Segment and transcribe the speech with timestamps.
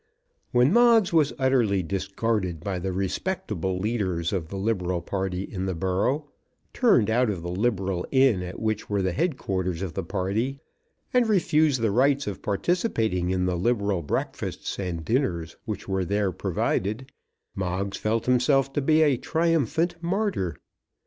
[0.51, 5.75] When Moggs was utterly discarded by the respectable leaders of the liberal party in the
[5.75, 6.27] borough,
[6.73, 10.57] turned out of the liberal inn at which were the head quarters of the party,
[11.13, 16.31] and refused the right of participating in the liberal breakfasts and dinners which were there
[16.31, 17.11] provided,
[17.53, 20.55] Moggs felt himself to be a triumphant martyr.